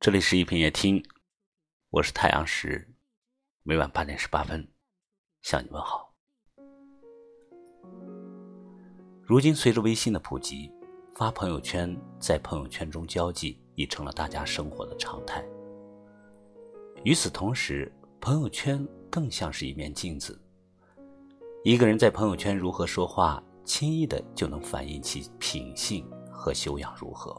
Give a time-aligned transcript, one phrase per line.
[0.00, 1.04] 这里是一品夜听，
[1.90, 2.90] 我是太阳石，
[3.62, 4.66] 每晚八点十八分
[5.42, 6.14] 向你问好。
[9.22, 10.72] 如今，随着微信的普及，
[11.14, 15.44] 发朋友圈、在朋友圈中交际已成了大家生活的常态。
[17.04, 17.92] 与此同时，
[18.22, 20.40] 朋友圈更像是一面镜子。
[21.62, 27.38] 一个人在朋友圈如何说话，轻易的就能反映其品性和修养如何。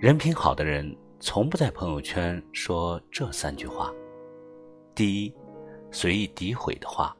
[0.00, 3.92] 人品好的人，从不在朋友圈说这三句话：
[4.94, 5.34] 第一，
[5.90, 7.16] 随意诋毁的话。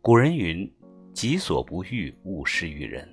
[0.00, 0.66] 古人云
[1.12, 3.06] ：“己所不欲，勿施于人。”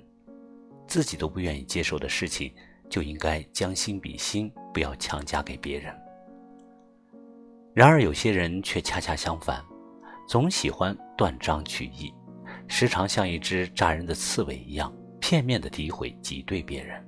[0.88, 2.50] 自己都不愿意接受的事情，
[2.88, 5.94] 就应该将心比心，不要强加给别人。
[7.74, 9.62] 然而，有些人却恰恰相反，
[10.26, 12.14] 总喜欢断章取义，
[12.66, 14.90] 时常像一只扎人的刺猬一样，
[15.20, 17.05] 片面的诋毁、挤兑别人。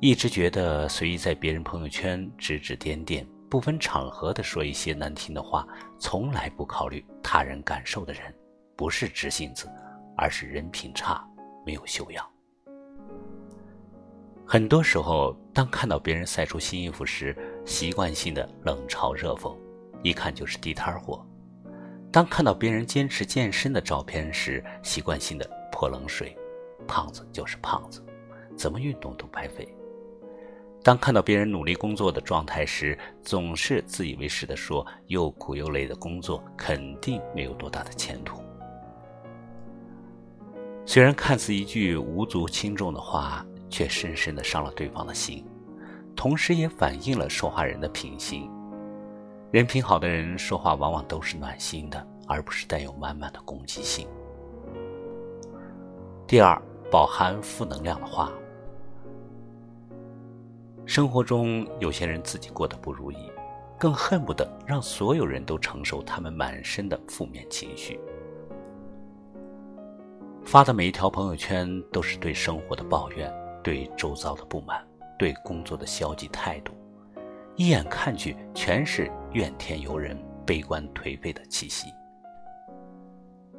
[0.00, 5.66] 一直觉得随意在别人朋友圈指指点点、不分场合的说一些难听的话，
[5.98, 8.22] 从来不考虑他人感受的人，
[8.76, 9.66] 不是直性子，
[10.14, 11.26] 而是人品差，
[11.64, 12.24] 没有修养。
[14.44, 19.56] 很多时候，当看到别人晒出新衣服时，习惯性的冷嘲热讽，
[20.02, 21.24] 一看就是地摊货；
[22.12, 26.36] 当看到别人坚持健身的照片时，习惯性的泼冷水，
[26.86, 28.04] 胖子就是胖子，
[28.54, 29.66] 怎么运动都白费。
[30.86, 38.40] 当看到别人努力工作的状态时，总是自以为是的说：“又苦又累的工作肯定没有多大的前途。”
[40.86, 45.44] 虽然看似一句无足轻重的话，却深深的伤了对方的心，
[46.14, 48.48] 同时也反映了说话人的品行。
[49.50, 54.06] 人品好的人说话往往都是暖心的，而不是带有满满的攻击性。
[56.28, 56.62] 第二，
[56.92, 58.30] 饱含负能量的话。
[60.86, 63.16] 生活中有些人自己过得不如意，
[63.76, 67.98] 更恨不得让所有人都承受他们满身的负面情绪。
[70.44, 73.32] 发的每一条朋友圈都是对生活的抱怨，
[73.64, 74.80] 对周遭的不满，
[75.18, 76.72] 对工作的消极态度，
[77.56, 80.16] 一眼看去全是怨天尤人、
[80.46, 81.88] 悲观颓废的气息。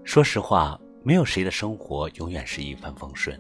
[0.05, 3.37] 说实话，没有谁的生活永远是一帆风顺，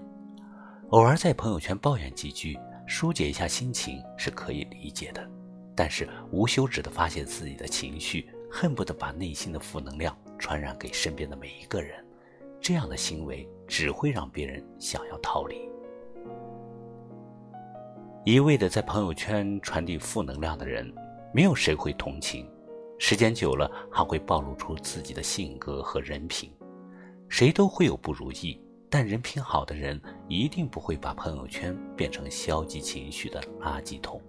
[0.89, 2.59] 偶尔在朋友圈抱怨几句。
[2.87, 5.29] 疏解一下心情是可以理解的，
[5.75, 12.03] 但是无休止的发泄自己的情绪，恨不得把内心的负能量传染给身边的每一个人，
[12.61, 15.69] 这样的行为只会让别人想要逃离。
[18.23, 20.91] 一味的在朋友圈传递负能量的人，
[21.33, 22.49] 没有谁会同情，
[22.97, 26.51] 时间久了还会暴露出自己的性格和人品，
[27.27, 28.61] 谁都会有不如意。
[28.89, 34.21] 但人品好的人一定不会把朋友圈变成消极情绪的垃圾桶。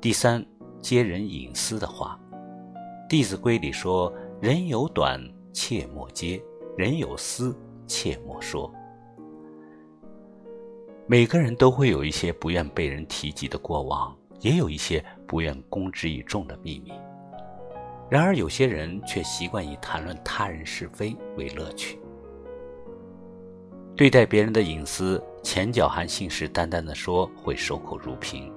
[0.00, 0.44] 第三，
[0.80, 2.18] 揭人隐私的话，
[3.08, 5.20] 《弟子规》里说：“人有短，
[5.52, 6.42] 切莫揭；
[6.76, 8.72] 人有私，切莫说。”
[11.06, 16.92] 每个人都会有一些不愿被人提及的过往，也有一些不愿公之于众的秘密。
[18.10, 21.98] 然而，有些人却习惯以谈论他人是非为乐趣。
[23.98, 28.52] 对待别人的隐私，前脚还信誓旦旦地说会守口如瓶，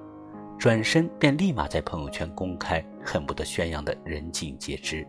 [0.56, 5.04] 转身便立马在朋友圈公开，恨不得宣扬的人尽皆知。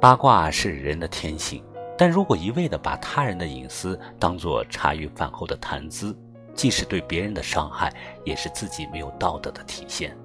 [0.00, 1.62] 八卦是人的天性，
[1.96, 6.12] 但如果一味的把他人的隐私当作茶余饭后的谈资，
[6.52, 7.94] 既是对别人的伤害，
[8.24, 10.18] 也是自己没有道德的体现。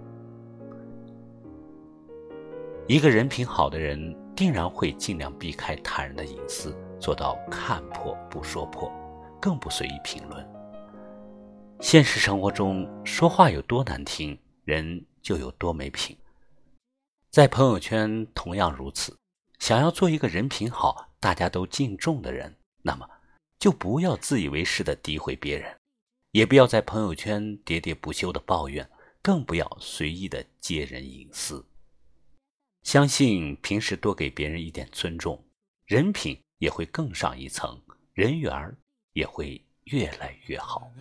[2.87, 6.75] 一个人品好的人，定然会尽量避开他人的隐私。
[6.99, 8.91] 做到看破不说破，
[9.41, 10.47] 更不随意评论。
[11.79, 16.15] 现实生活中，说话有多难听，人就有多没品。
[17.31, 19.17] 在朋友圈同样如此。
[19.57, 23.07] 想要做一个人品好、大家都敬重的人，那么
[23.59, 25.77] 就不要自以为是的诋毁别人，
[26.31, 28.89] 也不要在朋友圈喋喋不休的抱怨，
[29.21, 31.63] 更不要随意的揭人隐私。
[32.83, 35.43] 相信平时多给别人一点尊重，
[35.85, 36.37] 人品。
[36.61, 37.75] 也会更上一层，
[38.13, 38.77] 人缘儿
[39.13, 40.91] 也会越来越好。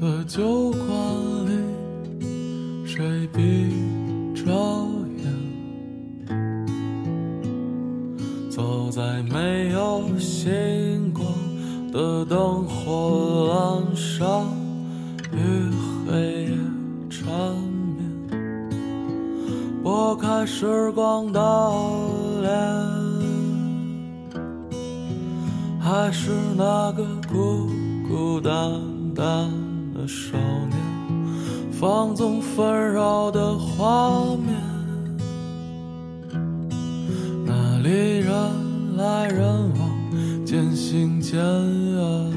[0.00, 0.88] 的酒馆
[1.44, 3.68] 里，谁闭
[4.34, 4.46] 着
[5.18, 5.26] 眼？
[8.50, 11.22] 走在没有星光
[11.92, 14.42] 的灯火阑珊，
[20.46, 21.40] 时光的。
[25.80, 27.68] 还是那个孤
[28.08, 28.52] 孤单
[29.14, 29.48] 单
[29.94, 30.36] 的少
[30.68, 30.76] 年，
[31.70, 34.54] 放纵纷扰的画面。
[37.44, 38.34] 那里人
[38.96, 39.46] 来人
[39.78, 39.88] 往，
[40.44, 42.32] 渐行渐远。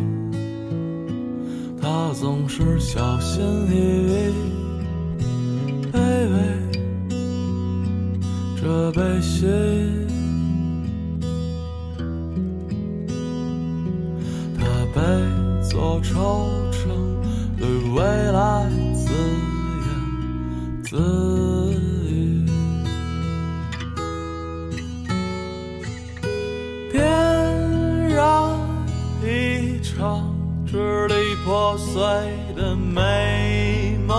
[1.82, 4.32] 他总是小心翼翼，
[8.92, 9.46] 这悲喜。
[16.02, 16.12] 惆怅，
[17.58, 18.02] 对未
[18.32, 19.12] 来自
[19.86, 19.88] 言
[20.84, 20.98] 自
[21.80, 22.46] 语。
[26.92, 27.00] 点
[28.10, 28.18] 燃
[29.24, 30.34] 一场
[30.66, 31.14] 支离
[31.46, 32.02] 破碎
[32.56, 34.18] 的美梦，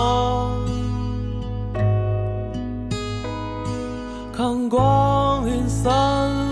[4.41, 5.87] 看光阴散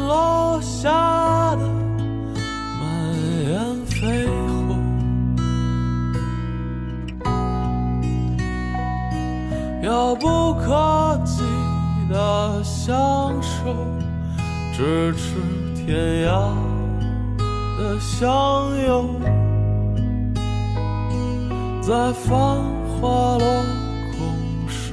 [0.06, 1.67] 落下的
[2.79, 2.85] 满
[3.49, 4.29] 眼飞。
[9.85, 11.43] 遥不可及
[12.11, 13.75] 的相守，
[14.75, 15.41] 咫尺
[15.75, 16.52] 天涯
[17.79, 18.29] 的相
[18.87, 19.19] 拥，
[21.81, 22.37] 在繁
[23.00, 23.46] 华落
[24.12, 24.93] 空时，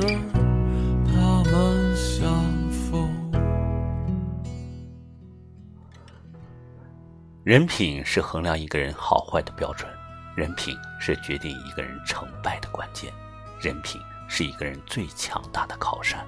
[7.45, 9.87] 人品是衡量一个人好坏的标准，
[10.35, 13.13] 人品是决定一个人成败的关键，
[13.61, 14.01] 人品。
[14.27, 16.25] 是一个人最强大的靠山。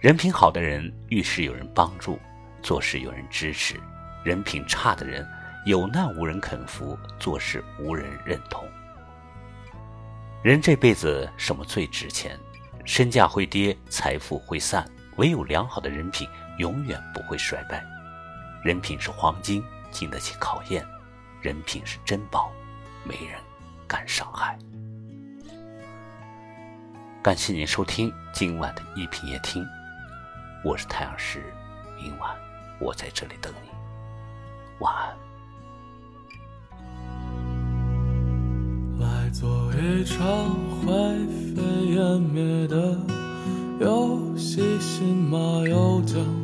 [0.00, 2.18] 人品好的人遇事有人帮助，
[2.62, 3.76] 做事有人支持；
[4.24, 5.28] 人品差的人
[5.66, 8.66] 有难无人肯扶，做事无人认同。
[10.42, 12.40] 人这辈子什么最值钱？
[12.86, 16.26] 身价会跌，财富会散，唯有良好的人品
[16.56, 17.84] 永远不会衰败。
[18.62, 19.62] 人品是黄金，
[19.94, 20.84] 经得起考验；
[21.40, 22.50] 人品是珍宝，
[23.04, 23.40] 没人
[23.86, 24.58] 敢伤害。
[27.22, 29.64] 感谢您收听今晚的一品夜听，
[30.64, 31.42] 我是太阳石，
[31.96, 32.36] 明晚
[32.80, 33.70] 我在这里等你，
[34.80, 35.16] 晚安。
[38.98, 40.18] 来做一场
[40.80, 40.92] 灰
[41.54, 41.62] 飞
[41.94, 42.98] 烟灭的
[43.80, 46.43] 游戏，新马又将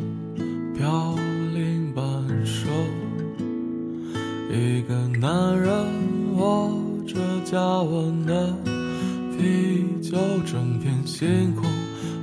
[11.21, 11.65] 星空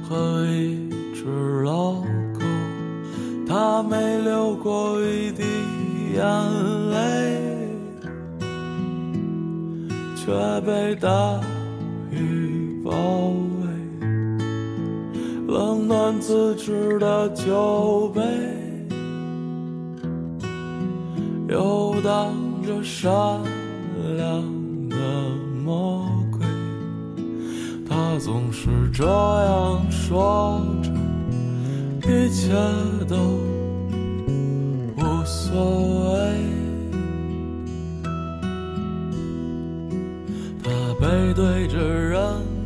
[0.09, 2.01] 和一只老
[2.33, 2.39] 狗，
[3.47, 5.43] 他没流过一滴
[6.15, 6.25] 眼
[6.89, 6.97] 泪，
[10.15, 11.39] 却被大
[12.09, 12.91] 雨包
[13.59, 13.67] 围。
[15.47, 18.23] 冷暖自知的酒杯，
[21.47, 22.33] 游荡
[22.65, 23.13] 着善
[24.17, 24.41] 良
[24.89, 24.95] 的
[25.63, 25.96] 梦。
[27.97, 30.91] 他总是这样说着，
[32.07, 32.53] 一切
[33.07, 33.15] 都
[34.95, 36.19] 无所谓。
[40.63, 40.69] 他
[41.01, 42.56] 背对着人。